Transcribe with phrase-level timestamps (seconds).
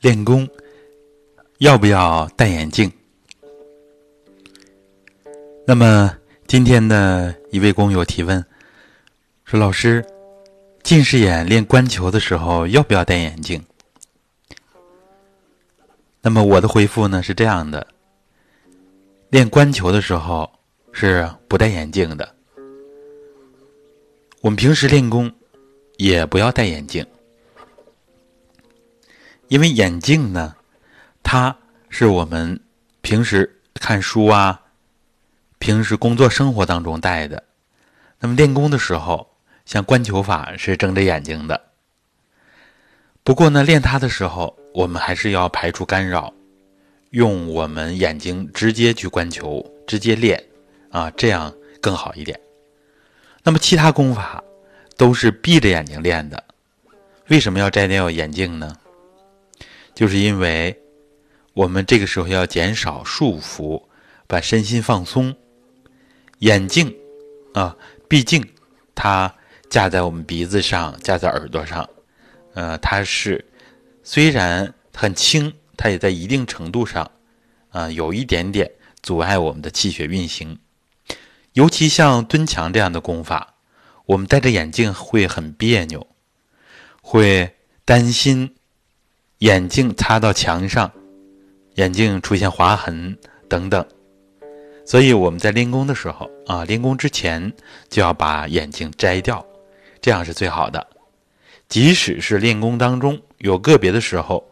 [0.00, 0.48] 练功
[1.58, 2.90] 要不要戴眼镜？
[5.66, 6.16] 那么
[6.46, 8.44] 今天的一位工友提问
[9.44, 10.04] 说：“老师，
[10.84, 13.60] 近视眼练观球的时候要不要戴眼镜？”
[16.22, 17.84] 那么我的回复呢是这样的：
[19.30, 20.48] 练观球的时候
[20.92, 22.36] 是不戴眼镜的。
[24.42, 25.28] 我们平时练功
[25.96, 27.04] 也不要戴眼镜。
[29.48, 30.54] 因为眼镜呢，
[31.22, 31.56] 它
[31.88, 32.60] 是我们
[33.00, 34.60] 平时看书啊、
[35.58, 37.42] 平时工作生活当中戴的。
[38.20, 39.30] 那么练功的时候，
[39.64, 41.60] 像观球法是睁着眼睛的。
[43.24, 46.32] 不过呢，练它的时候，我们还是要排除干扰，
[47.10, 50.44] 用我们眼睛直接去观球，直接练
[50.90, 52.38] 啊，这样更好一点。
[53.42, 54.42] 那么其他功法
[54.96, 56.44] 都是闭着眼睛练的，
[57.28, 58.76] 为什么要摘掉眼镜呢？
[59.98, 60.80] 就是因为，
[61.54, 63.82] 我们这个时候要减少束缚，
[64.28, 65.34] 把身心放松。
[66.38, 66.94] 眼镜
[67.52, 67.76] 啊，
[68.06, 68.48] 毕竟
[68.94, 69.34] 它
[69.68, 71.90] 架在我们鼻子上，架在耳朵上，
[72.54, 73.44] 呃，它是
[74.04, 77.10] 虽然很轻，它也在一定程度上
[77.70, 78.70] 啊，有一点点
[79.02, 80.56] 阻碍我们的气血运行。
[81.54, 83.56] 尤其像蹲墙这样的功法，
[84.06, 86.06] 我们戴着眼镜会很别扭，
[87.02, 88.54] 会担心。
[89.38, 90.90] 眼镜擦到墙上，
[91.76, 93.16] 眼镜出现划痕
[93.48, 93.86] 等等，
[94.84, 97.52] 所以我们在练功的时候啊，练功之前
[97.88, 99.44] 就要把眼镜摘掉，
[100.00, 100.84] 这样是最好的。
[101.68, 104.44] 即使是练功当中有个别的时候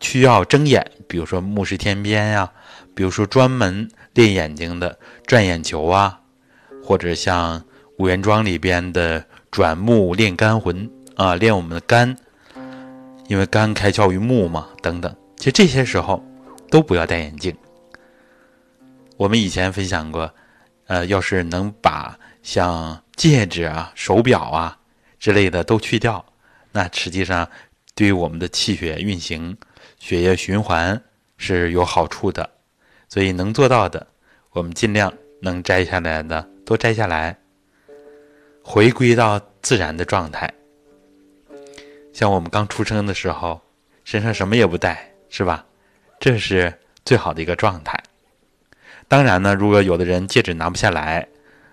[0.00, 2.52] 需要睁眼，比如说目视天边呀，
[2.94, 6.20] 比如说专门练眼睛的转眼球啊，
[6.84, 7.64] 或者像
[7.96, 12.14] 五元桩里边的转目练肝魂啊，练我们的肝。
[13.28, 16.24] 因为肝开窍于目嘛，等等，其实这些时候
[16.70, 17.56] 都不要戴眼镜。
[19.16, 20.32] 我们以前分享过，
[20.86, 24.78] 呃，要是能把像戒指啊、手表啊
[25.18, 26.24] 之类的都去掉，
[26.70, 27.48] 那实际上
[27.94, 29.56] 对于我们的气血运行、
[29.98, 31.02] 血液循环
[31.36, 32.48] 是有好处的。
[33.08, 34.06] 所以能做到的，
[34.50, 37.36] 我们尽量能摘下来的都摘下来，
[38.62, 40.52] 回归到自然的状态。
[42.16, 43.60] 像我们刚出生的时候，
[44.02, 45.66] 身上什么也不带，是吧？
[46.18, 46.72] 这是
[47.04, 48.02] 最好的一个状态。
[49.06, 51.28] 当然呢，如果有的人戒指拿不下来，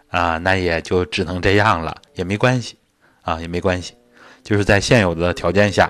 [0.10, 2.78] 啊，那也就只能这样了，也没关系，
[3.22, 3.96] 啊，也没关系。
[4.44, 5.90] 就是在现有的条件下，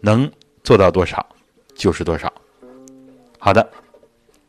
[0.00, 0.28] 能
[0.64, 1.24] 做到多少
[1.76, 2.32] 就是多少。
[3.38, 3.70] 好的。